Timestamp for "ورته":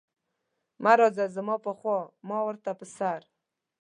2.47-2.71